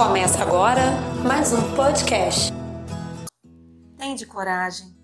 Começa 0.00 0.42
agora 0.42 0.80
mais 1.22 1.52
um 1.52 1.76
podcast. 1.76 2.50
Tende 3.98 4.24
coragem, 4.24 4.96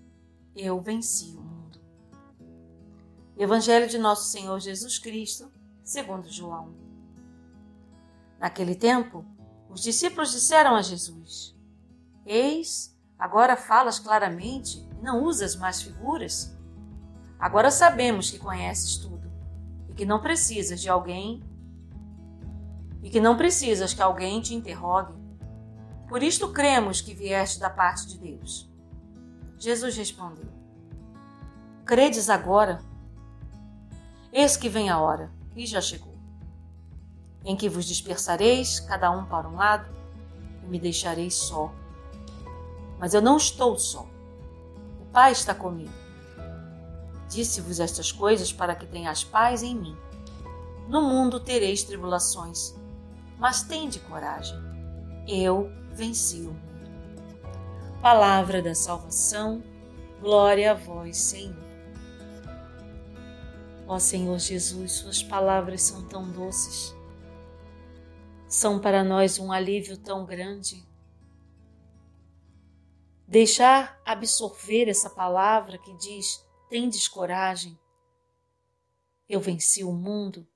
eu 0.55 0.81
venci 0.81 1.35
o 1.37 1.41
mundo. 1.41 1.79
Evangelho 3.37 3.87
de 3.87 3.99
Nosso 3.99 4.31
Senhor 4.31 4.59
Jesus 4.59 4.97
Cristo, 4.97 5.51
segundo 5.83 6.27
João. 6.27 6.73
Naquele 8.39 8.73
tempo, 8.73 9.23
os 9.69 9.83
discípulos 9.83 10.31
disseram 10.31 10.75
a 10.75 10.81
Jesus: 10.81 11.55
Eis, 12.25 12.97
agora 13.19 13.55
falas 13.55 13.99
claramente 13.99 14.83
não 14.99 15.23
usas 15.23 15.55
mais 15.55 15.79
figuras? 15.79 16.57
Agora 17.37 17.69
sabemos 17.69 18.31
que 18.31 18.39
conheces 18.39 18.97
tudo 18.97 19.31
e 19.89 19.93
que 19.93 20.07
não 20.07 20.23
precisas 20.23 20.81
de 20.81 20.89
alguém 20.89 21.43
e 23.01 23.09
que 23.09 23.21
não 23.21 23.37
precisas 23.37 23.93
que 23.93 24.01
alguém 24.01 24.41
te 24.41 24.53
interrogue. 24.53 25.13
Por 26.07 26.23
isto 26.23 26.51
cremos 26.51 27.01
que 27.01 27.13
vieste 27.13 27.59
da 27.59 27.69
parte 27.69 28.07
de 28.07 28.17
Deus. 28.17 28.69
Jesus 29.57 29.95
respondeu: 29.97 30.47
Credes 31.85 32.29
agora? 32.29 32.79
Eis 34.31 34.55
que 34.55 34.69
vem 34.69 34.89
a 34.89 34.99
hora, 34.99 35.31
e 35.55 35.65
já 35.65 35.81
chegou, 35.81 36.15
em 37.43 37.55
que 37.55 37.69
vos 37.69 37.85
dispersareis, 37.85 38.79
cada 38.79 39.09
um 39.09 39.25
para 39.25 39.47
um 39.47 39.55
lado, 39.55 39.89
e 40.63 40.67
me 40.67 40.79
deixareis 40.79 41.33
só. 41.33 41.73
Mas 42.99 43.13
eu 43.13 43.21
não 43.21 43.37
estou 43.37 43.77
só. 43.77 44.07
O 45.01 45.05
Pai 45.11 45.31
está 45.31 45.55
comigo. 45.55 45.93
Disse-vos 47.29 47.79
estas 47.79 48.11
coisas 48.11 48.53
para 48.53 48.75
que 48.75 48.85
tenhas 48.85 49.23
paz 49.23 49.63
em 49.63 49.75
mim. 49.75 49.97
No 50.87 51.01
mundo 51.01 51.39
tereis 51.39 51.83
tribulações, 51.83 52.75
mas 53.37 53.61
tende 53.61 53.99
coragem. 53.99 54.57
Eu 55.27 55.69
venci 55.91 56.41
o 56.41 56.53
mundo. 56.53 56.67
Palavra 58.01 58.61
da 58.61 58.73
salvação, 58.73 59.63
glória 60.19 60.71
a 60.71 60.73
vós, 60.73 61.17
Senhor. 61.17 61.67
Ó 63.87 63.99
Senhor 63.99 64.37
Jesus, 64.37 64.91
Suas 64.93 65.23
palavras 65.23 65.81
são 65.83 66.05
tão 66.07 66.29
doces, 66.29 66.93
são 68.47 68.79
para 68.79 69.03
nós 69.03 69.39
um 69.39 69.51
alívio 69.51 69.97
tão 69.97 70.25
grande. 70.25 70.85
Deixar 73.25 73.99
absorver 74.05 74.89
essa 74.89 75.09
palavra 75.09 75.77
que 75.77 75.93
diz: 75.97 76.45
tendes 76.69 77.07
coragem, 77.07 77.77
eu 79.27 79.39
venci 79.39 79.83
o 79.83 79.91
mundo 79.91 80.47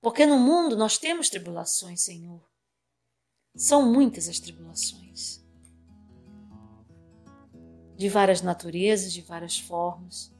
porque 0.00 0.24
no 0.24 0.38
mundo 0.38 0.76
nós 0.76 0.96
temos 0.96 1.28
tribulações, 1.28 2.02
Senhor. 2.02 2.46
São 3.56 3.90
muitas 3.90 4.28
as 4.28 4.38
tribulações. 4.38 5.44
De 7.96 8.08
várias 8.08 8.40
naturezas, 8.40 9.12
de 9.12 9.22
várias 9.22 9.58
formas. 9.58 10.32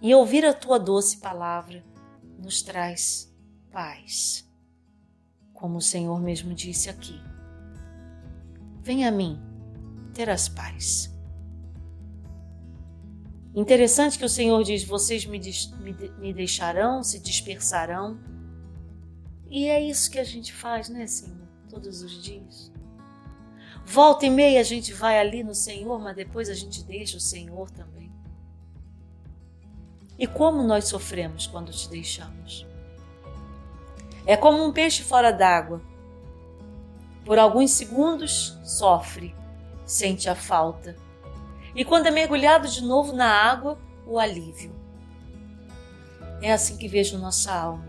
E 0.00 0.14
ouvir 0.14 0.44
a 0.44 0.52
tua 0.52 0.78
doce 0.78 1.16
palavra 1.18 1.84
nos 2.38 2.62
traz 2.62 3.34
paz. 3.70 4.46
Como 5.54 5.78
o 5.78 5.82
Senhor 5.82 6.20
mesmo 6.20 6.54
disse 6.54 6.90
aqui. 6.90 7.18
Venha 8.82 9.08
a 9.08 9.12
mim, 9.12 9.40
terás 10.14 10.48
paz. 10.48 11.17
Interessante 13.58 14.16
que 14.16 14.24
o 14.24 14.28
Senhor 14.28 14.62
diz: 14.62 14.84
vocês 14.84 15.26
me, 15.26 15.40
me, 16.20 16.32
deixarão, 16.32 17.02
se 17.02 17.18
dispersarão. 17.18 18.16
E 19.50 19.66
é 19.66 19.80
isso 19.80 20.08
que 20.12 20.20
a 20.20 20.22
gente 20.22 20.52
faz, 20.52 20.88
né, 20.88 21.08
Senhor? 21.08 21.48
Todos 21.68 22.00
os 22.00 22.22
dias. 22.22 22.70
Volta 23.84 24.26
e 24.26 24.30
meia 24.30 24.60
a 24.60 24.62
gente 24.62 24.92
vai 24.92 25.18
ali 25.18 25.42
no 25.42 25.56
Senhor, 25.56 25.98
mas 25.98 26.14
depois 26.14 26.48
a 26.48 26.54
gente 26.54 26.84
deixa 26.84 27.16
o 27.16 27.20
Senhor 27.20 27.68
também. 27.72 28.12
E 30.16 30.24
como 30.24 30.62
nós 30.62 30.84
sofremos 30.84 31.48
quando 31.48 31.72
te 31.72 31.88
deixamos? 31.88 32.64
É 34.24 34.36
como 34.36 34.64
um 34.64 34.72
peixe 34.72 35.02
fora 35.02 35.32
d'água. 35.32 35.82
Por 37.24 37.40
alguns 37.40 37.72
segundos 37.72 38.56
sofre, 38.62 39.34
sente 39.84 40.28
a 40.28 40.36
falta 40.36 41.07
e 41.78 41.84
quando 41.84 42.08
é 42.08 42.10
mergulhado 42.10 42.66
de 42.66 42.82
novo 42.82 43.12
na 43.12 43.30
água, 43.30 43.78
o 44.04 44.18
alívio. 44.18 44.74
É 46.42 46.52
assim 46.52 46.76
que 46.76 46.88
vejo 46.88 47.16
nossa 47.16 47.52
alma. 47.52 47.86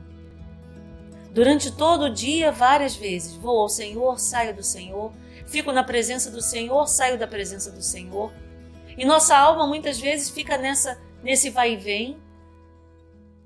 Durante 1.31 1.71
todo 1.71 2.03
o 2.03 2.13
dia, 2.13 2.51
várias 2.51 2.95
vezes, 2.95 3.33
vou 3.33 3.59
ao 3.59 3.67
Senhor, 3.67 4.19
saio 4.19 4.55
do 4.55 4.61
Senhor, 4.61 5.11
fico 5.47 5.71
na 5.71 5.83
presença 5.83 6.29
do 6.29 6.39
Senhor, 6.39 6.85
saio 6.87 7.17
da 7.17 7.25
presença 7.25 7.71
do 7.71 7.81
Senhor. 7.81 8.31
E 8.95 9.03
nossa 9.03 9.35
alma 9.35 9.65
muitas 9.65 9.99
vezes 9.99 10.29
fica 10.29 10.55
nessa 10.55 11.01
nesse 11.23 11.49
vai 11.49 11.73
e 11.73 11.77
vem, 11.77 12.21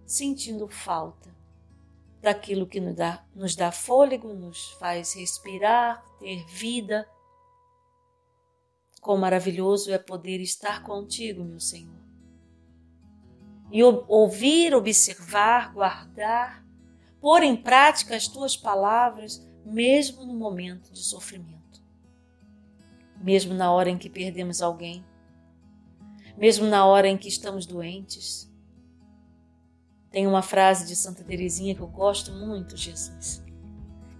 sentindo 0.05 0.67
falta 0.67 1.33
daquilo 2.21 2.67
que 2.67 2.81
nos 2.81 2.95
dá, 2.95 3.23
nos 3.33 3.55
dá 3.55 3.71
fôlego, 3.71 4.33
nos 4.33 4.71
faz 4.73 5.13
respirar, 5.13 6.03
ter 6.19 6.45
vida, 6.47 7.07
Quão 9.03 9.17
maravilhoso 9.17 9.91
é 9.91 9.97
poder 9.97 10.39
estar 10.39 10.81
contigo, 10.81 11.43
meu 11.43 11.59
Senhor. 11.59 12.01
E 13.69 13.83
ouvir, 13.83 14.73
observar, 14.73 15.73
guardar, 15.73 16.65
pôr 17.19 17.43
em 17.43 17.53
prática 17.53 18.15
as 18.15 18.29
tuas 18.29 18.55
palavras, 18.55 19.45
mesmo 19.65 20.25
no 20.25 20.33
momento 20.33 20.93
de 20.93 21.03
sofrimento. 21.03 21.83
Mesmo 23.21 23.53
na 23.53 23.73
hora 23.73 23.89
em 23.89 23.97
que 23.97 24.09
perdemos 24.09 24.61
alguém, 24.61 25.05
mesmo 26.37 26.65
na 26.65 26.85
hora 26.85 27.09
em 27.09 27.17
que 27.17 27.27
estamos 27.27 27.65
doentes. 27.65 28.49
Tem 30.11 30.25
uma 30.25 30.41
frase 30.41 30.87
de 30.87 30.95
Santa 30.95 31.25
Teresinha 31.25 31.75
que 31.75 31.81
eu 31.81 31.87
gosto 31.87 32.31
muito, 32.31 32.77
Jesus, 32.77 33.43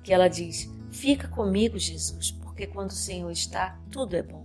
que 0.04 0.12
ela 0.12 0.28
diz: 0.28 0.70
"Fica 0.92 1.30
comigo, 1.30 1.80
Jesus, 1.80 2.32
porque 2.32 2.68
quando 2.68 2.90
o 2.90 2.96
Senhor 2.96 3.32
está, 3.32 3.80
tudo 3.90 4.16
é 4.16 4.22
bom". 4.22 4.44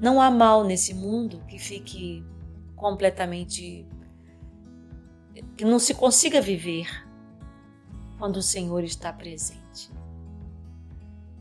Não 0.00 0.20
há 0.20 0.30
mal 0.30 0.62
nesse 0.64 0.92
mundo 0.92 1.42
que 1.48 1.58
fique 1.58 2.24
completamente. 2.74 3.86
que 5.56 5.64
não 5.64 5.78
se 5.78 5.94
consiga 5.94 6.40
viver 6.40 6.86
quando 8.18 8.36
o 8.36 8.42
Senhor 8.42 8.84
está 8.84 9.12
presente. 9.12 9.90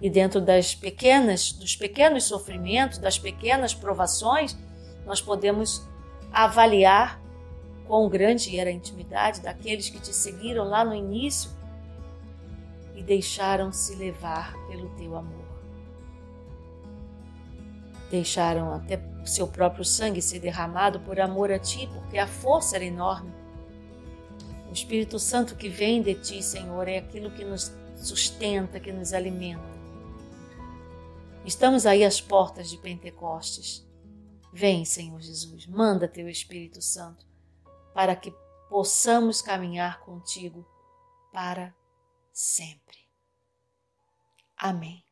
E 0.01 0.09
dentro 0.09 0.41
das 0.41 0.75
pequenas, 0.75 1.53
dos 1.53 1.75
pequenos 1.75 2.25
sofrimentos, 2.25 2.97
das 2.97 3.17
pequenas 3.17 3.73
provações, 3.73 4.57
nós 5.05 5.21
podemos 5.21 5.87
avaliar 6.31 7.21
quão 7.87 8.09
grande 8.09 8.59
era 8.59 8.69
a 8.69 8.73
intimidade 8.73 9.41
daqueles 9.41 9.89
que 9.89 9.99
te 9.99 10.13
seguiram 10.13 10.65
lá 10.65 10.83
no 10.83 10.93
início 10.93 11.49
e 12.93 13.03
deixaram-se 13.03 13.95
levar 13.95 14.53
pelo 14.67 14.89
teu 14.95 15.15
amor 15.15 15.44
deixaram 18.15 18.73
até 18.73 18.99
seu 19.25 19.47
próprio 19.47 19.83
sangue 19.83 20.21
ser 20.21 20.39
derramado 20.39 21.01
por 21.01 21.19
amor 21.19 21.51
a 21.51 21.59
ti, 21.59 21.89
porque 21.93 22.17
a 22.17 22.27
força 22.27 22.77
era 22.77 22.85
enorme. 22.85 23.33
O 24.69 24.73
Espírito 24.73 25.19
Santo 25.19 25.55
que 25.55 25.67
vem 25.67 26.01
de 26.01 26.15
ti, 26.15 26.41
Senhor, 26.41 26.87
é 26.87 26.97
aquilo 26.97 27.31
que 27.31 27.43
nos 27.43 27.71
sustenta, 27.97 28.79
que 28.79 28.91
nos 28.91 29.13
alimenta. 29.13 29.75
Estamos 31.43 31.85
aí 31.85 32.03
às 32.03 32.21
portas 32.21 32.69
de 32.69 32.77
Pentecostes. 32.77 33.85
Vem, 34.53 34.85
Senhor 34.85 35.19
Jesus, 35.19 35.67
manda 35.67 36.07
teu 36.07 36.29
Espírito 36.29 36.81
Santo 36.81 37.25
para 37.93 38.15
que 38.15 38.33
possamos 38.69 39.41
caminhar 39.41 39.99
contigo 40.01 40.65
para 41.33 41.75
sempre. 42.31 42.97
Amém. 44.57 45.03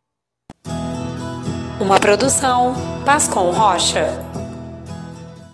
Uma 1.83 1.99
produção 1.99 2.73
Pascom 3.03 3.51
Rocha. 3.51 4.32